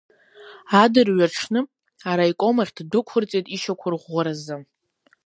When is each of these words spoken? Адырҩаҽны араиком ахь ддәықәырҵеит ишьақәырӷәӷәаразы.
Адырҩаҽны 0.81 1.59
араиком 2.11 2.57
ахь 2.61 2.73
ддәықәырҵеит 2.77 3.45
ишьақәырӷәӷәаразы. 3.55 4.55